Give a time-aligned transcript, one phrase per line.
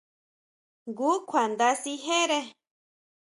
[0.89, 2.39] Jngu kjuanda sijere.